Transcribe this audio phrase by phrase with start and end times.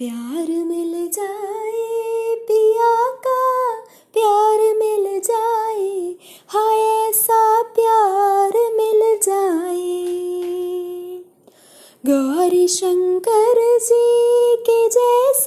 [0.00, 3.70] प्यार मिल जाए, पिया का
[4.12, 6.16] प्यार मिल जाए,
[6.48, 9.98] हाय ऐसा प्यार मिल जाए।
[12.06, 15.39] गौरी शंकर जी के जैसी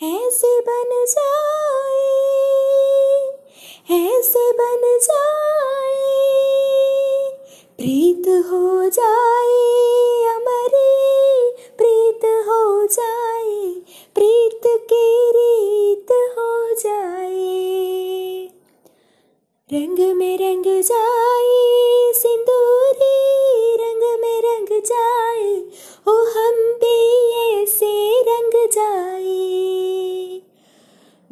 [0.00, 2.08] ऐसे बन जाए,
[3.90, 6.10] ऐसे बन जाए,
[7.78, 9.62] प्रीत हो जाए,
[10.34, 10.92] अमरी
[11.78, 13.72] प्रीत हो जाए,
[14.14, 18.48] प्रीत की रीत हो जाए।
[19.70, 22.75] रंग में रंग जाए, सिंदूरी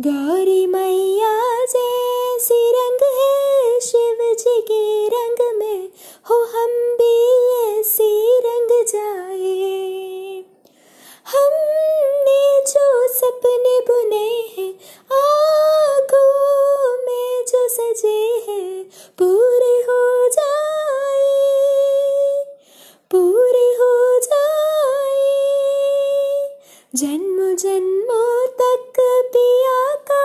[0.00, 5.88] गौरी मैया जैसी रंग है, शिव जी के रंग में
[6.30, 7.12] हो हम भी
[7.60, 10.44] ऐसी रंग जाए।
[11.26, 14.26] हमने जो सपने बुने
[14.58, 14.72] हैं
[15.12, 16.24] आगो
[17.04, 18.84] में जो सजे हैं,
[19.18, 19.53] पूरे
[27.64, 28.98] जन्मों तक
[29.34, 30.24] पिया का